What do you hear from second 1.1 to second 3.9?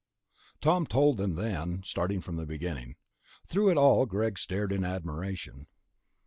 them, then, starting from the beginning. Through it